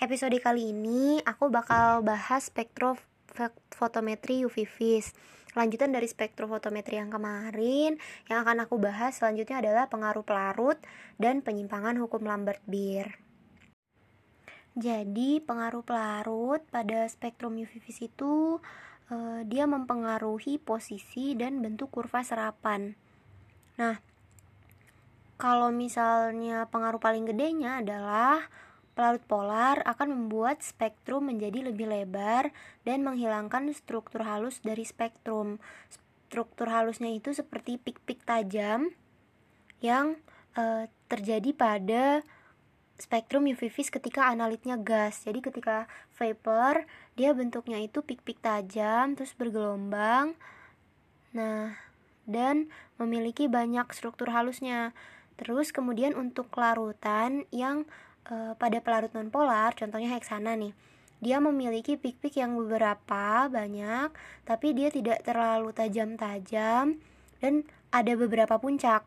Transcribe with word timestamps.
Episode 0.00 0.40
kali 0.40 0.72
ini 0.72 1.20
aku 1.28 1.52
bakal 1.52 2.00
bahas 2.00 2.48
spektrofotometri 2.48 4.48
UV 4.48 4.64
vis. 4.64 5.12
Lanjutan 5.52 5.92
dari 5.92 6.08
spektrofotometri 6.08 6.96
yang 6.96 7.12
kemarin, 7.12 8.00
yang 8.32 8.40
akan 8.40 8.64
aku 8.64 8.80
bahas 8.80 9.20
selanjutnya 9.20 9.60
adalah 9.60 9.92
pengaruh 9.92 10.24
pelarut 10.24 10.80
dan 11.20 11.44
penyimpangan 11.44 12.00
hukum 12.00 12.24
Lambert-Beer. 12.24 13.20
Jadi, 14.72 15.44
pengaruh 15.44 15.84
pelarut 15.84 16.64
pada 16.72 17.04
spektrum 17.04 17.60
UV 17.60 17.84
vis 17.84 18.00
itu 18.00 18.56
eh, 19.12 19.44
dia 19.44 19.68
mempengaruhi 19.68 20.56
posisi 20.64 21.36
dan 21.36 21.60
bentuk 21.60 21.92
kurva 21.92 22.24
serapan. 22.24 22.96
Nah, 23.76 24.00
kalau 25.36 25.68
misalnya 25.68 26.64
pengaruh 26.72 26.96
paling 26.96 27.28
gedenya 27.28 27.84
adalah 27.84 28.48
pelarut 29.00 29.24
polar 29.24 29.80
akan 29.88 30.12
membuat 30.12 30.60
spektrum 30.60 31.32
menjadi 31.32 31.72
lebih 31.72 31.88
lebar 31.88 32.52
dan 32.84 33.00
menghilangkan 33.00 33.72
struktur 33.72 34.28
halus 34.28 34.60
dari 34.60 34.84
spektrum. 34.84 35.56
Struktur 36.28 36.68
halusnya 36.68 37.08
itu 37.08 37.32
seperti 37.32 37.80
pik-pik 37.80 38.28
tajam 38.28 38.92
yang 39.80 40.20
e, 40.52 40.84
terjadi 41.08 41.56
pada 41.56 42.04
spektrum 43.00 43.48
UV 43.48 43.72
vis 43.72 43.88
ketika 43.88 44.28
analitnya 44.28 44.76
gas. 44.76 45.24
Jadi 45.24 45.48
ketika 45.48 45.88
vapor, 46.20 46.84
dia 47.16 47.32
bentuknya 47.32 47.80
itu 47.80 48.04
pik-pik 48.04 48.44
tajam 48.44 49.16
terus 49.16 49.32
bergelombang. 49.32 50.36
Nah, 51.32 51.72
dan 52.28 52.68
memiliki 53.00 53.48
banyak 53.48 53.88
struktur 53.96 54.28
halusnya. 54.28 54.92
Terus 55.40 55.72
kemudian 55.72 56.12
untuk 56.12 56.52
larutan 56.52 57.48
yang 57.48 57.88
e, 58.26 58.56
pada 58.56 58.78
pelarut 58.82 59.12
nonpolar, 59.14 59.72
contohnya 59.76 60.12
heksana 60.16 60.56
nih. 60.56 60.74
Dia 61.20 61.36
memiliki 61.36 62.00
pik-pik 62.00 62.40
yang 62.40 62.56
beberapa 62.56 63.48
banyak, 63.52 64.08
tapi 64.48 64.72
dia 64.72 64.88
tidak 64.88 65.20
terlalu 65.24 65.72
tajam-tajam 65.76 66.96
dan 67.40 67.54
ada 67.92 68.12
beberapa 68.16 68.56
puncak. 68.56 69.04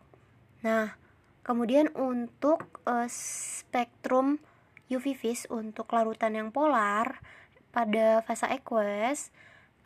Nah, 0.61 0.93
kemudian 1.41 1.89
untuk 1.97 2.81
e, 2.85 3.09
spektrum 3.09 4.37
UV 4.93 5.17
vis 5.17 5.49
untuk 5.49 5.89
larutan 5.89 6.37
yang 6.37 6.49
polar 6.53 7.23
pada 7.73 8.21
fase 8.21 8.45
aqueous 8.45 9.33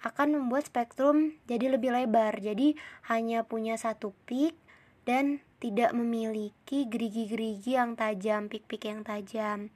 akan 0.04 0.38
membuat 0.38 0.70
spektrum 0.70 1.40
jadi 1.50 1.74
lebih 1.74 1.96
lebar. 1.96 2.38
Jadi 2.38 2.78
hanya 3.10 3.48
punya 3.48 3.80
satu 3.80 4.14
pik 4.28 4.67
dan 5.08 5.40
tidak 5.64 5.96
memiliki 5.96 6.86
gerigi-gerigi 6.86 7.80
yang 7.80 7.96
tajam, 7.96 8.52
pik-pik 8.52 8.92
yang 8.92 9.02
tajam. 9.08 9.72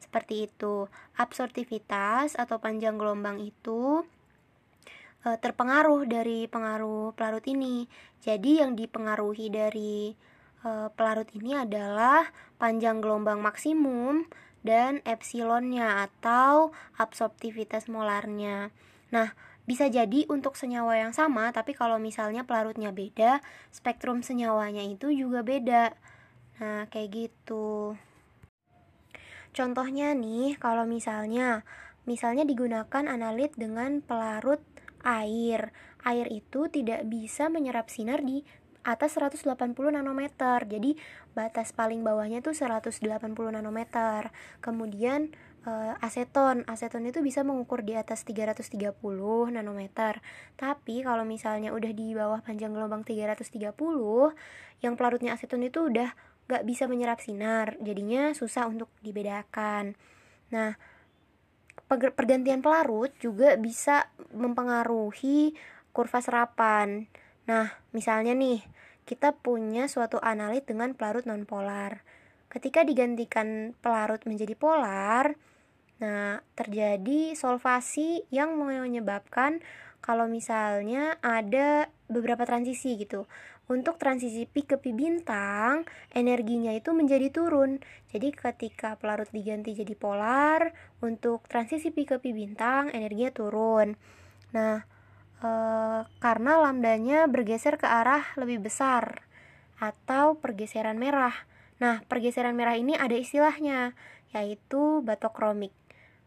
Seperti 0.00 0.48
itu. 0.48 0.88
Absorptivitas 1.20 2.34
atau 2.34 2.56
panjang 2.56 2.96
gelombang 2.96 3.38
itu 3.44 4.08
e, 5.22 5.28
terpengaruh 5.36 6.08
dari 6.08 6.48
pengaruh 6.48 7.12
pelarut 7.12 7.44
ini. 7.44 7.84
Jadi 8.24 8.64
yang 8.64 8.72
dipengaruhi 8.74 9.52
dari 9.52 10.16
e, 10.64 10.70
pelarut 10.96 11.28
ini 11.36 11.60
adalah 11.60 12.32
panjang 12.56 13.04
gelombang 13.04 13.44
maksimum 13.44 14.24
dan 14.64 15.04
epsilonnya 15.04 16.08
atau 16.08 16.72
absorptivitas 16.96 17.86
molarnya. 17.92 18.72
Nah, 19.12 19.36
bisa 19.70 19.86
jadi 19.86 20.26
untuk 20.26 20.58
senyawa 20.58 20.98
yang 20.98 21.14
sama, 21.14 21.54
tapi 21.54 21.78
kalau 21.78 22.02
misalnya 22.02 22.42
pelarutnya 22.42 22.90
beda, 22.90 23.38
spektrum 23.70 24.26
senyawanya 24.26 24.82
itu 24.82 25.14
juga 25.14 25.46
beda. 25.46 25.94
Nah, 26.58 26.90
kayak 26.90 27.08
gitu. 27.14 27.94
Contohnya 29.54 30.10
nih, 30.18 30.58
kalau 30.58 30.90
misalnya 30.90 31.62
misalnya 32.02 32.42
digunakan 32.42 33.06
analit 33.06 33.54
dengan 33.54 34.02
pelarut 34.02 34.58
air. 35.06 35.70
Air 36.02 36.26
itu 36.32 36.66
tidak 36.66 37.06
bisa 37.06 37.46
menyerap 37.46 37.92
sinar 37.92 38.26
di 38.26 38.42
atas 38.82 39.20
180 39.20 39.46
nanometer. 39.92 40.64
Jadi 40.64 40.96
batas 41.36 41.70
paling 41.76 42.00
bawahnya 42.00 42.40
tuh 42.40 42.56
180 42.56 43.04
nanometer. 43.52 44.32
Kemudian 44.64 45.30
uh, 45.66 45.94
aseton. 46.00 46.64
Aseton 46.64 47.04
itu 47.08 47.20
bisa 47.20 47.44
mengukur 47.44 47.84
di 47.84 47.96
atas 47.96 48.24
330 48.24 48.96
nanometer. 49.52 50.24
Tapi 50.56 51.04
kalau 51.04 51.24
misalnya 51.26 51.72
udah 51.74 51.92
di 51.92 52.12
bawah 52.16 52.40
panjang 52.40 52.72
gelombang 52.72 53.04
330, 53.04 53.72
yang 54.80 54.94
pelarutnya 54.96 55.36
aseton 55.36 55.64
itu 55.64 55.88
udah 55.88 56.12
gak 56.48 56.64
bisa 56.64 56.88
menyerap 56.88 57.20
sinar. 57.20 57.76
Jadinya 57.82 58.32
susah 58.32 58.66
untuk 58.68 58.88
dibedakan. 59.04 59.94
Nah, 60.50 60.74
pergantian 61.90 62.62
pelarut 62.62 63.14
juga 63.18 63.54
bisa 63.58 64.10
mempengaruhi 64.34 65.54
kurva 65.90 66.20
serapan. 66.22 67.06
Nah, 67.50 67.66
misalnya 67.90 68.34
nih, 68.34 68.62
kita 69.06 69.34
punya 69.34 69.90
suatu 69.90 70.22
analit 70.22 70.70
dengan 70.70 70.94
pelarut 70.94 71.26
nonpolar. 71.26 72.06
Ketika 72.50 72.82
digantikan 72.82 73.74
pelarut 73.78 74.26
menjadi 74.26 74.54
polar, 74.58 75.38
Nah, 76.00 76.40
terjadi 76.56 77.36
solvasi 77.36 78.24
yang 78.32 78.56
menyebabkan 78.56 79.60
kalau 80.00 80.24
misalnya 80.26 81.20
ada 81.20 81.92
beberapa 82.08 82.48
transisi 82.48 82.96
gitu. 82.96 83.28
Untuk 83.70 84.02
transisi 84.02 84.50
pi 84.50 84.66
ke 84.66 84.82
pi 84.82 84.90
bintang, 84.90 85.86
energinya 86.10 86.74
itu 86.74 86.90
menjadi 86.90 87.30
turun. 87.30 87.78
Jadi 88.10 88.34
ketika 88.34 88.98
pelarut 88.98 89.30
diganti 89.30 89.78
jadi 89.78 89.94
polar, 89.94 90.74
untuk 90.98 91.46
transisi 91.46 91.94
pi 91.94 92.02
ke 92.02 92.18
pi 92.18 92.34
bintang, 92.34 92.90
energinya 92.90 93.30
turun. 93.30 93.94
Nah, 94.50 94.82
e, 95.38 95.50
karena 96.18 96.52
lambdanya 96.58 97.30
bergeser 97.30 97.78
ke 97.78 97.86
arah 97.86 98.26
lebih 98.34 98.58
besar 98.66 99.22
atau 99.78 100.34
pergeseran 100.34 100.98
merah. 100.98 101.46
Nah, 101.78 102.02
pergeseran 102.10 102.58
merah 102.58 102.74
ini 102.74 102.98
ada 102.98 103.14
istilahnya, 103.14 103.94
yaitu 104.34 104.98
batokromik. 105.06 105.70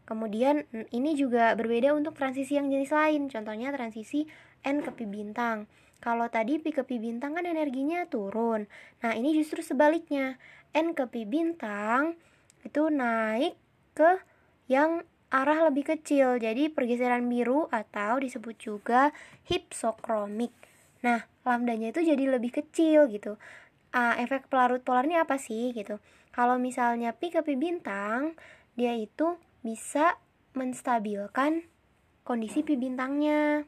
Kemudian 0.04 0.68
ini 0.92 1.16
juga 1.16 1.56
berbeda 1.56 1.96
untuk 1.96 2.20
transisi 2.20 2.60
yang 2.60 2.68
jenis 2.68 2.92
lain, 2.92 3.32
contohnya 3.32 3.72
transisi 3.72 4.28
N 4.64 4.84
ke 4.84 4.92
pi 4.92 5.08
bintang. 5.08 5.68
Kalau 6.04 6.28
tadi 6.28 6.60
pi 6.60 6.76
ke 6.76 6.84
pi 6.84 7.00
bintang 7.00 7.40
kan 7.40 7.48
energinya 7.48 8.04
turun. 8.12 8.68
Nah, 9.00 9.16
ini 9.16 9.32
justru 9.32 9.64
sebaliknya. 9.64 10.36
N 10.76 10.92
ke 10.92 11.08
pi 11.08 11.24
bintang 11.24 12.20
itu 12.68 12.92
naik 12.92 13.56
ke 13.96 14.20
yang 14.68 15.08
arah 15.32 15.72
lebih 15.72 15.96
kecil. 15.96 16.36
Jadi 16.36 16.68
pergeseran 16.68 17.24
biru 17.32 17.72
atau 17.72 18.20
disebut 18.20 18.60
juga 18.60 19.16
hypsokromik. 19.48 20.52
Nah, 21.08 21.24
lambdanya 21.48 21.96
itu 21.96 22.04
jadi 22.04 22.28
lebih 22.28 22.52
kecil 22.52 23.08
gitu. 23.08 23.40
Uh, 23.94 24.18
efek 24.20 24.52
pelarut 24.52 24.84
polar 24.84 25.08
apa 25.08 25.40
sih 25.40 25.72
gitu? 25.72 26.04
Kalau 26.36 26.60
misalnya 26.60 27.16
pi 27.16 27.32
ke 27.32 27.46
pi 27.46 27.56
bintang, 27.56 28.36
dia 28.76 28.92
itu 28.98 29.40
bisa 29.64 30.20
menstabilkan 30.54 31.66
kondisi 32.28 32.62
pi 32.62 32.76
bintangnya. 32.78 33.66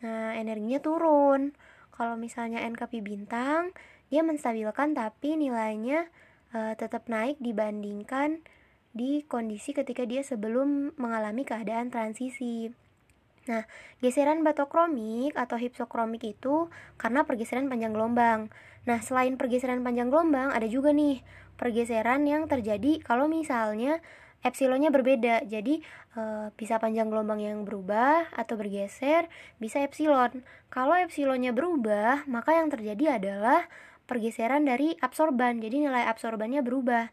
Nah, 0.00 0.32
energinya 0.38 0.80
turun. 0.80 1.52
Kalau 1.92 2.14
misalnya 2.14 2.62
NK 2.64 2.82
pi 2.88 2.98
bintang, 3.02 3.74
dia 4.08 4.22
menstabilkan 4.22 4.94
tapi 4.94 5.34
nilainya 5.34 6.06
uh, 6.54 6.72
tetap 6.78 7.10
naik 7.10 7.36
dibandingkan 7.42 8.44
di 8.96 9.26
kondisi 9.28 9.76
ketika 9.76 10.08
dia 10.08 10.24
sebelum 10.24 10.96
mengalami 10.96 11.44
keadaan 11.44 11.92
transisi. 11.92 12.72
Nah, 13.46 13.62
geseran 14.02 14.42
batokromik 14.42 15.38
atau 15.38 15.54
hipsokromik 15.54 16.22
itu 16.26 16.66
karena 16.98 17.22
pergeseran 17.22 17.70
panjang 17.70 17.94
gelombang. 17.94 18.50
Nah, 18.86 18.98
selain 19.02 19.38
pergeseran 19.38 19.86
panjang 19.86 20.10
gelombang, 20.10 20.50
ada 20.50 20.66
juga 20.66 20.90
nih 20.90 21.22
pergeseran 21.54 22.26
yang 22.26 22.50
terjadi 22.50 22.98
kalau 23.02 23.30
misalnya 23.30 24.02
epsilonnya 24.44 24.92
berbeda. 24.92 25.44
Jadi 25.46 25.80
e, 26.16 26.22
bisa 26.56 26.76
panjang 26.76 27.08
gelombang 27.08 27.40
yang 27.40 27.64
berubah 27.64 28.28
atau 28.34 28.58
bergeser 28.58 29.30
bisa 29.62 29.80
epsilon. 29.80 30.44
Kalau 30.68 30.96
epsilonnya 30.96 31.54
berubah 31.56 32.28
maka 32.28 32.56
yang 32.56 32.68
terjadi 32.68 33.20
adalah 33.20 33.68
pergeseran 34.10 34.66
dari 34.66 34.94
absorban. 34.98 35.60
Jadi 35.60 35.88
nilai 35.88 36.04
absorbannya 36.08 36.60
berubah. 36.60 37.10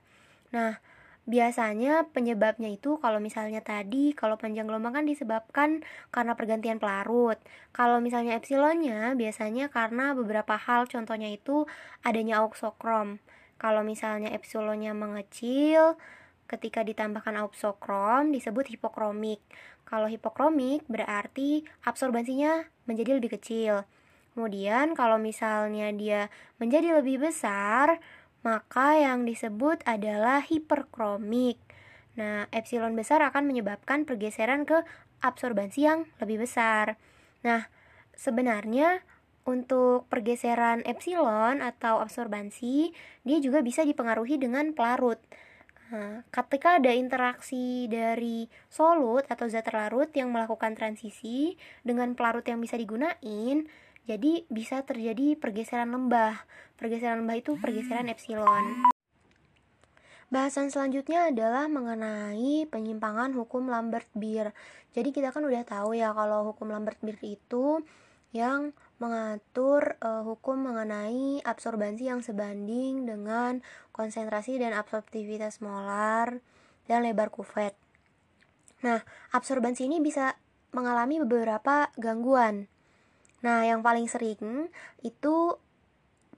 Nah 0.51 0.79
biasanya 1.23 2.11
penyebabnya 2.11 2.67
itu 2.67 2.99
kalau 2.99 3.23
misalnya 3.23 3.63
tadi 3.63 4.11
kalau 4.11 4.35
panjang 4.35 4.67
gelombang 4.67 4.91
kan 4.91 5.05
disebabkan 5.07 5.83
karena 6.11 6.35
pergantian 6.35 6.83
pelarut. 6.83 7.39
Kalau 7.71 8.03
misalnya 8.03 8.35
epsilonnya 8.35 9.15
biasanya 9.15 9.71
karena 9.71 10.11
beberapa 10.11 10.59
hal. 10.59 10.91
Contohnya 10.91 11.31
itu 11.31 11.63
adanya 12.03 12.43
auxokrom 12.43 13.23
kalau 13.63 13.79
misalnya 13.87 14.27
epsilonnya 14.35 14.91
mengecil 14.91 15.95
ketika 16.53 16.85
ditambahkan 16.85 17.33
auxokrom 17.41 18.29
disebut 18.29 18.69
hipokromik. 18.69 19.41
Kalau 19.89 20.05
hipokromik 20.05 20.85
berarti 20.85 21.65
absorbansinya 21.81 22.69
menjadi 22.85 23.17
lebih 23.17 23.33
kecil. 23.41 23.89
Kemudian 24.37 24.93
kalau 24.93 25.17
misalnya 25.17 25.89
dia 25.93 26.29
menjadi 26.61 27.01
lebih 27.01 27.25
besar, 27.25 27.97
maka 28.45 28.97
yang 28.97 29.25
disebut 29.25 29.81
adalah 29.89 30.45
hiperkromik. 30.45 31.57
Nah, 32.13 32.45
epsilon 32.53 32.93
besar 32.93 33.25
akan 33.25 33.49
menyebabkan 33.49 34.05
pergeseran 34.05 34.69
ke 34.69 34.85
absorbansi 35.21 35.85
yang 35.85 36.05
lebih 36.21 36.45
besar. 36.45 37.01
Nah, 37.41 37.69
sebenarnya 38.13 39.01
untuk 39.43 40.07
pergeseran 40.07 40.87
epsilon 40.87 41.59
atau 41.59 41.99
absorbansi, 41.99 42.95
dia 43.27 43.37
juga 43.43 43.59
bisa 43.59 43.83
dipengaruhi 43.83 44.39
dengan 44.39 44.71
pelarut. 44.71 45.19
Nah, 45.93 46.25
ketika 46.33 46.81
ada 46.81 46.89
interaksi 46.89 47.85
dari 47.85 48.49
solut 48.65 49.29
atau 49.29 49.45
zat 49.45 49.69
terlarut 49.69 50.09
yang 50.17 50.33
melakukan 50.33 50.73
transisi 50.73 51.53
dengan 51.85 52.17
pelarut 52.17 52.41
yang 52.49 52.57
bisa 52.57 52.81
digunain, 52.81 53.69
jadi 54.09 54.41
bisa 54.49 54.81
terjadi 54.81 55.37
pergeseran 55.37 55.93
lembah. 55.93 56.49
Pergeseran 56.81 57.21
lembah 57.21 57.37
itu 57.37 57.53
pergeseran 57.61 58.09
epsilon. 58.09 58.89
Bahasan 60.33 60.73
selanjutnya 60.73 61.29
adalah 61.29 61.69
mengenai 61.69 62.65
penyimpangan 62.65 63.37
hukum 63.37 63.69
Lambert-Beer. 63.69 64.49
Jadi 64.97 65.13
kita 65.13 65.29
kan 65.29 65.45
udah 65.45 65.61
tahu 65.61 65.93
ya 65.93 66.09
kalau 66.09 66.49
hukum 66.49 66.73
Lambert-Beer 66.73 67.21
itu 67.21 67.85
yang 68.33 68.73
mengatur 69.01 69.97
uh, 69.99 70.21
hukum 70.21 70.69
mengenai 70.69 71.41
absorbansi 71.43 72.07
yang 72.07 72.21
sebanding 72.21 73.09
dengan 73.09 73.65
konsentrasi 73.91 74.61
dan 74.61 74.77
absorptivitas 74.77 75.59
molar 75.59 76.39
dan 76.85 77.03
lebar 77.03 77.33
kuvet. 77.33 77.73
Nah, 78.83 79.01
absorbansi 79.31 79.87
ini 79.87 80.03
bisa 80.03 80.35
mengalami 80.75 81.21
beberapa 81.23 81.89
gangguan. 81.95 82.67
Nah, 83.43 83.63
yang 83.63 83.83
paling 83.83 84.07
sering 84.07 84.67
itu 85.03 85.35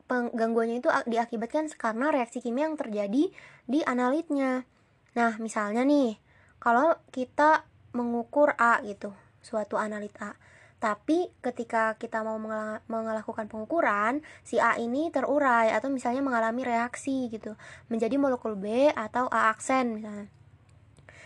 gangguannya 0.09 0.85
itu 0.85 0.89
diakibatkan 1.09 1.65
karena 1.73 2.13
reaksi 2.13 2.37
kimia 2.37 2.69
yang 2.69 2.77
terjadi 2.77 3.33
di 3.65 3.79
analitnya. 3.81 4.69
Nah, 5.17 5.37
misalnya 5.41 5.81
nih, 5.81 6.21
kalau 6.61 6.93
kita 7.09 7.65
mengukur 7.97 8.53
A 8.59 8.83
gitu, 8.85 9.13
suatu 9.41 9.81
analit 9.81 10.13
A 10.21 10.37
tapi 10.85 11.33
ketika 11.41 11.97
kita 11.97 12.21
mau 12.21 12.37
melakukan 12.85 13.49
pengukuran, 13.49 14.21
si 14.45 14.61
A 14.61 14.77
ini 14.77 15.09
terurai 15.09 15.73
atau 15.73 15.89
misalnya 15.89 16.21
mengalami 16.21 16.61
reaksi 16.61 17.25
gitu, 17.33 17.57
menjadi 17.89 18.21
molekul 18.21 18.53
B 18.53 18.93
atau 18.93 19.25
A 19.33 19.49
aksen 19.49 19.97
misalnya. 19.97 20.29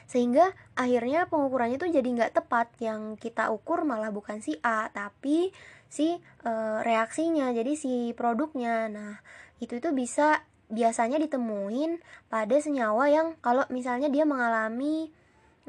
Sehingga 0.08 0.56
akhirnya 0.80 1.28
pengukurannya 1.28 1.76
itu 1.76 1.92
jadi 1.92 2.08
nggak 2.08 2.40
tepat, 2.40 2.72
yang 2.80 3.20
kita 3.20 3.52
ukur 3.52 3.84
malah 3.84 4.16
bukan 4.16 4.40
si 4.40 4.56
A, 4.64 4.88
tapi 4.96 5.52
si 5.92 6.24
e, 6.24 6.52
reaksinya, 6.88 7.52
jadi 7.52 7.76
si 7.76 8.16
produknya. 8.16 8.88
Nah, 8.88 9.20
itu 9.60 9.76
itu 9.76 9.92
bisa 9.92 10.48
biasanya 10.72 11.20
ditemuin 11.20 12.00
pada 12.32 12.56
senyawa 12.64 13.12
yang 13.12 13.36
kalau 13.44 13.68
misalnya 13.68 14.08
dia 14.08 14.24
mengalami 14.24 15.12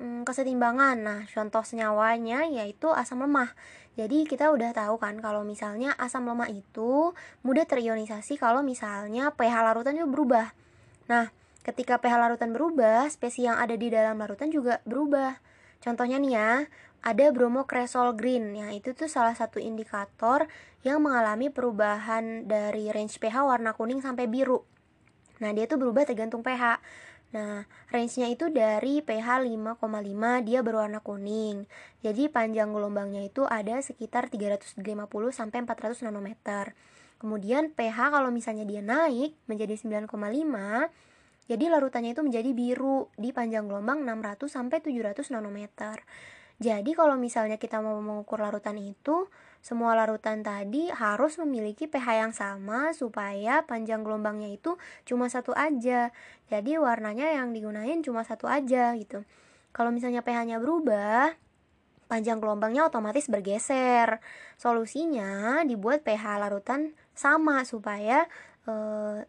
hmm, 0.00 0.24
kesetimbangan. 0.24 0.96
Nah, 1.04 1.20
contoh 1.28 1.60
senyawanya 1.60 2.48
yaitu 2.48 2.88
asam 2.96 3.20
lemah. 3.20 3.52
Jadi 3.98 4.22
kita 4.24 4.54
udah 4.54 4.70
tahu 4.70 5.02
kan 5.02 5.18
kalau 5.18 5.42
misalnya 5.42 5.92
asam 5.98 6.22
lemah 6.24 6.46
itu 6.46 7.10
mudah 7.42 7.66
terionisasi 7.66 8.38
kalau 8.38 8.62
misalnya 8.62 9.34
pH 9.34 9.54
larutan 9.66 9.98
itu 9.98 10.06
berubah. 10.06 10.54
Nah, 11.10 11.34
ketika 11.66 11.98
pH 11.98 12.14
larutan 12.16 12.54
berubah, 12.54 13.10
spesies 13.10 13.50
yang 13.50 13.58
ada 13.58 13.74
di 13.74 13.90
dalam 13.90 14.14
larutan 14.16 14.48
juga 14.48 14.78
berubah. 14.86 15.42
Contohnya 15.82 16.22
nih 16.22 16.32
ya, 16.38 16.50
ada 17.02 17.26
bromokresol 17.32 18.14
green. 18.14 18.54
Ya, 18.54 18.70
itu 18.70 18.92
tuh 18.92 19.08
salah 19.08 19.34
satu 19.34 19.58
indikator 19.58 20.46
yang 20.86 21.02
mengalami 21.02 21.50
perubahan 21.50 22.46
dari 22.46 22.88
range 22.92 23.18
pH 23.18 23.42
warna 23.44 23.74
kuning 23.76 24.00
sampai 24.00 24.30
biru. 24.30 24.64
Nah, 25.40 25.50
dia 25.56 25.64
tuh 25.64 25.80
berubah 25.80 26.04
tergantung 26.04 26.44
pH. 26.44 26.78
Nah, 27.30 27.62
range-nya 27.94 28.26
itu 28.26 28.50
dari 28.50 29.06
pH 29.06 29.46
5,5 29.46 29.78
dia 30.42 30.60
berwarna 30.66 30.98
kuning. 30.98 31.62
Jadi 32.02 32.26
panjang 32.26 32.74
gelombangnya 32.74 33.22
itu 33.22 33.46
ada 33.46 33.78
sekitar 33.78 34.26
350 34.26 34.82
sampai 35.30 35.62
400 35.62 36.10
nanometer. 36.10 36.74
Kemudian 37.22 37.70
pH 37.70 38.10
kalau 38.10 38.34
misalnya 38.34 38.66
dia 38.66 38.82
naik 38.82 39.36
menjadi 39.46 39.78
9,5, 39.78 40.10
jadi 41.50 41.64
larutannya 41.66 42.14
itu 42.14 42.22
menjadi 42.22 42.50
biru 42.54 43.10
di 43.14 43.30
panjang 43.30 43.66
gelombang 43.66 44.02
600 44.02 44.50
sampai 44.50 44.78
700 44.82 45.34
nanometer. 45.34 46.02
Jadi 46.60 46.92
kalau 46.92 47.16
misalnya 47.16 47.56
kita 47.58 47.80
mau 47.80 47.98
mengukur 47.98 48.38
larutan 48.38 48.76
itu, 48.76 49.26
semua 49.60 49.92
larutan 49.92 50.40
tadi 50.40 50.88
harus 50.88 51.36
memiliki 51.36 51.84
pH 51.84 52.06
yang 52.16 52.32
sama 52.32 52.96
supaya 52.96 53.60
panjang 53.68 54.00
gelombangnya 54.00 54.48
itu 54.48 54.80
cuma 55.04 55.28
satu 55.28 55.52
aja. 55.52 56.12
Jadi 56.48 56.80
warnanya 56.80 57.36
yang 57.36 57.52
digunain 57.52 58.00
cuma 58.00 58.24
satu 58.24 58.48
aja 58.48 58.96
gitu. 58.96 59.24
Kalau 59.70 59.92
misalnya 59.92 60.24
pH-nya 60.24 60.58
berubah, 60.58 61.36
panjang 62.10 62.40
gelombangnya 62.42 62.88
otomatis 62.88 63.28
bergeser. 63.28 64.18
Solusinya 64.56 65.62
dibuat 65.62 66.02
pH 66.02 66.40
larutan 66.40 66.96
sama 67.12 67.62
supaya 67.68 68.26
eh, 68.64 69.28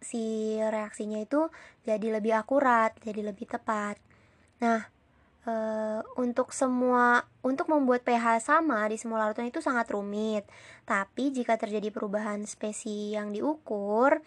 si 0.00 0.56
reaksinya 0.58 1.20
itu 1.22 1.46
jadi 1.84 2.18
lebih 2.18 2.34
akurat, 2.34 2.96
jadi 3.04 3.20
lebih 3.20 3.46
tepat. 3.52 4.00
Nah, 4.58 4.90
Uh, 5.48 6.04
untuk 6.20 6.52
semua 6.52 7.24
untuk 7.40 7.72
membuat 7.72 8.04
pH 8.04 8.44
sama 8.52 8.84
di 8.84 9.00
semua 9.00 9.24
larutan 9.24 9.48
itu 9.48 9.64
sangat 9.64 9.88
rumit. 9.88 10.44
Tapi 10.84 11.32
jika 11.32 11.56
terjadi 11.56 11.88
perubahan 11.88 12.44
spesies 12.44 13.16
yang 13.16 13.32
diukur, 13.32 14.20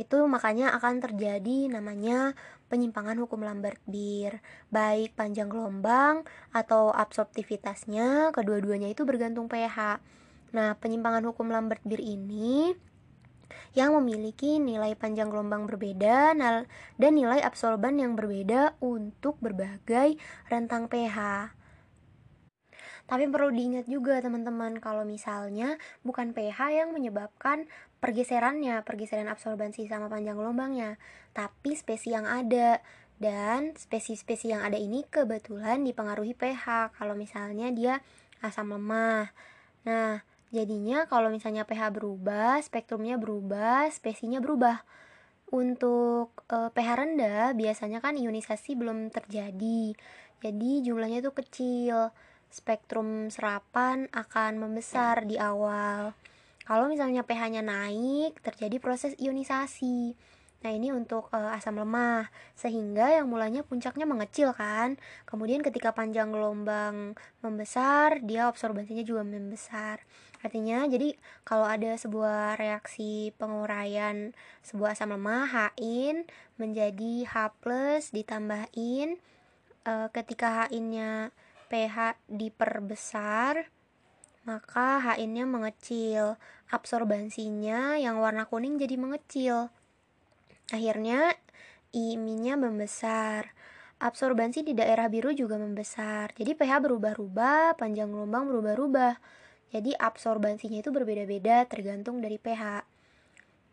itu 0.00 0.16
makanya 0.24 0.72
akan 0.72 1.04
terjadi 1.04 1.68
namanya 1.68 2.32
penyimpangan 2.72 3.20
hukum 3.20 3.44
Lambert-Beer. 3.44 4.40
Baik 4.72 5.12
panjang 5.12 5.52
gelombang 5.52 6.24
atau 6.56 6.88
absorptivitasnya, 6.88 8.32
kedua-duanya 8.32 8.88
itu 8.88 9.04
bergantung 9.04 9.52
pH. 9.52 10.00
Nah, 10.56 10.72
penyimpangan 10.80 11.24
hukum 11.28 11.52
Lambert-Beer 11.52 12.00
ini 12.00 12.72
yang 13.72 13.96
memiliki 13.96 14.60
nilai 14.60 14.92
panjang 14.96 15.32
gelombang 15.32 15.64
berbeda 15.68 16.32
dan 16.96 17.12
nilai 17.12 17.40
absorban 17.40 17.96
yang 17.98 18.18
berbeda 18.18 18.76
untuk 18.82 19.36
berbagai 19.40 20.16
rentang 20.48 20.88
pH. 20.88 21.50
Tapi 23.02 23.28
perlu 23.28 23.52
diingat 23.52 23.90
juga 23.90 24.22
teman-teman 24.22 24.78
kalau 24.78 25.02
misalnya 25.02 25.76
bukan 26.06 26.32
pH 26.32 26.58
yang 26.72 26.88
menyebabkan 26.94 27.68
pergeserannya, 27.98 28.80
pergeseran 28.86 29.28
absorbansi 29.28 29.84
sama 29.90 30.08
panjang 30.08 30.38
gelombangnya, 30.38 30.96
tapi 31.36 31.76
spesies 31.76 32.14
yang 32.14 32.24
ada 32.24 32.80
dan 33.20 33.76
spesies-spesies 33.78 34.56
yang 34.56 34.62
ada 34.64 34.78
ini 34.80 35.04
kebetulan 35.06 35.84
dipengaruhi 35.84 36.32
pH. 36.34 36.94
Kalau 36.96 37.14
misalnya 37.14 37.68
dia 37.70 38.00
asam 38.42 38.74
lemah. 38.74 39.30
Nah, 39.86 40.22
Jadinya 40.52 41.08
kalau 41.08 41.32
misalnya 41.32 41.64
pH 41.64 41.96
berubah, 41.96 42.60
spektrumnya 42.60 43.16
berubah, 43.16 43.88
spesiesnya 43.88 44.44
berubah. 44.44 44.84
Untuk 45.48 46.44
e, 46.44 46.68
pH 46.68 46.88
rendah 46.92 47.56
biasanya 47.56 48.04
kan 48.04 48.20
ionisasi 48.20 48.76
belum 48.76 49.08
terjadi. 49.08 49.96
Jadi 50.44 50.70
jumlahnya 50.84 51.24
itu 51.24 51.32
kecil. 51.32 52.12
Spektrum 52.52 53.32
serapan 53.32 54.12
akan 54.12 54.60
membesar 54.60 55.24
di 55.24 55.40
awal. 55.40 56.12
Kalau 56.68 56.84
misalnya 56.86 57.24
pH-nya 57.24 57.64
naik, 57.64 58.44
terjadi 58.44 58.76
proses 58.76 59.16
ionisasi. 59.16 60.12
Nah, 60.62 60.70
ini 60.70 60.94
untuk 60.94 61.26
e, 61.34 61.40
asam 61.56 61.74
lemah, 61.80 62.30
sehingga 62.54 63.10
yang 63.10 63.26
mulanya 63.26 63.64
puncaknya 63.66 64.04
mengecil 64.04 64.54
kan. 64.54 65.00
Kemudian 65.26 65.64
ketika 65.64 65.90
panjang 65.90 66.30
gelombang 66.30 67.18
membesar, 67.40 68.22
dia 68.22 68.46
absorbansinya 68.46 69.02
juga 69.02 69.26
membesar. 69.26 70.04
Artinya, 70.42 70.84
jadi 70.90 71.14
kalau 71.46 71.64
ada 71.64 71.94
sebuah 71.94 72.58
reaksi 72.58 73.30
penguraian 73.38 74.34
sebuah 74.66 74.98
asam 74.98 75.14
lemah 75.14 75.46
H-in 75.48 76.26
menjadi 76.58 77.26
H+ 77.30 77.54
ditambahin 78.10 79.22
e, 79.86 79.92
ketika 80.10 80.66
H-nya 80.66 81.30
pH 81.70 82.18
diperbesar, 82.26 83.70
maka 84.42 84.98
H-nya 84.98 85.46
mengecil. 85.46 86.36
Absorbansinya 86.72 88.00
yang 88.00 88.18
warna 88.18 88.48
kuning 88.48 88.80
jadi 88.80 88.96
mengecil 88.96 89.70
Akhirnya 90.72 91.36
IMI-nya 91.92 92.56
membesar. 92.56 93.52
Absorbansi 94.00 94.64
di 94.64 94.72
daerah 94.72 95.06
biru 95.12 95.36
juga 95.36 95.60
membesar. 95.60 96.32
Jadi 96.32 96.56
pH 96.56 96.80
berubah-ubah, 96.80 97.76
panjang 97.76 98.08
gelombang 98.08 98.48
berubah-ubah. 98.48 99.14
Jadi 99.72 99.96
absorbansinya 99.96 100.84
itu 100.84 100.92
berbeda-beda 100.92 101.64
tergantung 101.64 102.20
dari 102.20 102.36
pH. 102.36 102.84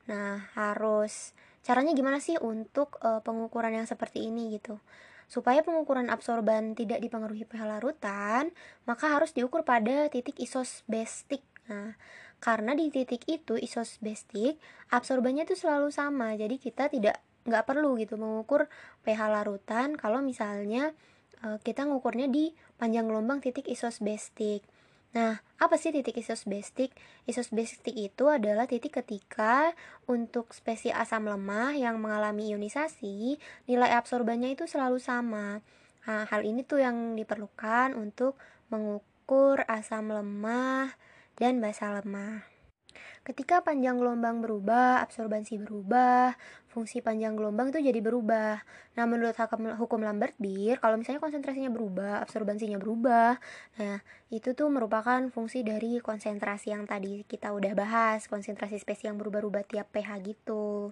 Nah, 0.07 0.49
harus 0.55 1.35
caranya 1.61 1.91
gimana 1.91 2.23
sih 2.23 2.39
untuk 2.39 2.97
uh, 3.03 3.19
pengukuran 3.19 3.75
yang 3.75 3.87
seperti 3.87 4.25
ini 4.25 4.55
gitu? 4.55 4.79
Supaya 5.29 5.61
pengukuran 5.61 6.09
absorban 6.09 6.73
tidak 6.73 7.03
dipengaruhi 7.03 7.45
pH 7.45 7.61
larutan, 7.67 8.55
maka 8.87 9.11
harus 9.11 9.35
diukur 9.35 9.67
pada 9.67 10.07
titik 10.07 10.39
isosbestik. 10.39 11.43
Nah, 11.69 11.93
karena 12.39 12.71
di 12.71 12.87
titik 12.87 13.27
itu 13.27 13.59
isosbestik 13.59 14.55
absorbannya 14.95 15.43
itu 15.43 15.59
selalu 15.59 15.91
sama 15.91 16.33
jadi 16.39 16.55
kita 16.55 16.87
tidak 16.87 17.19
nggak 17.43 17.67
perlu 17.67 17.99
gitu 17.99 18.15
mengukur 18.15 18.71
pH 19.03 19.19
larutan 19.27 19.99
kalau 19.99 20.23
misalnya 20.23 20.95
uh, 21.43 21.59
kita 21.59 21.83
ngukurnya 21.83 22.31
di 22.31 22.55
panjang 22.79 23.07
gelombang 23.07 23.43
titik 23.43 23.67
isosbestik. 23.67 24.63
Nah, 25.09 25.41
apa 25.57 25.73
sih 25.81 25.89
titik 25.89 26.21
isosbestik? 26.21 26.93
Isosbestik 27.25 27.97
itu 27.97 28.29
adalah 28.29 28.69
titik 28.69 29.01
ketika 29.01 29.73
untuk 30.05 30.53
spesies 30.53 30.93
asam 30.93 31.25
lemah 31.25 31.73
yang 31.73 31.97
mengalami 31.97 32.53
ionisasi, 32.53 33.41
nilai 33.65 33.89
absorbannya 33.97 34.53
itu 34.53 34.69
selalu 34.69 35.01
sama. 35.01 35.65
Nah, 36.05 36.29
hal 36.29 36.45
ini 36.45 36.61
tuh 36.61 36.85
yang 36.85 37.17
diperlukan 37.17 37.97
untuk 37.97 38.37
mengukur 38.69 39.65
asam 39.65 40.13
lemah 40.13 40.93
dan 41.41 41.57
basa 41.57 41.89
lemah. 41.89 42.58
Ketika 43.29 43.61
panjang 43.61 44.01
gelombang 44.01 44.41
berubah, 44.41 45.05
absorbansi 45.05 45.61
berubah, 45.61 46.33
fungsi 46.65 46.97
panjang 47.05 47.37
gelombang 47.37 47.69
itu 47.69 47.77
jadi 47.77 48.01
berubah. 48.01 48.57
Nah, 48.97 49.05
menurut 49.05 49.37
hukum 49.77 50.01
Lambert-Beer, 50.01 50.81
kalau 50.81 50.97
misalnya 50.97 51.21
konsentrasinya 51.21 51.69
berubah, 51.69 52.25
absorbansinya 52.25 52.81
berubah, 52.81 53.37
nah 53.77 54.01
itu 54.33 54.57
tuh 54.57 54.73
merupakan 54.73 55.21
fungsi 55.29 55.61
dari 55.61 56.01
konsentrasi 56.01 56.73
yang 56.73 56.89
tadi 56.89 57.21
kita 57.29 57.53
udah 57.53 57.77
bahas, 57.77 58.25
konsentrasi 58.25 58.81
spesies 58.81 59.05
yang 59.05 59.21
berubah-ubah 59.21 59.61
tiap 59.69 59.93
pH 59.93 60.09
gitu. 60.25 60.89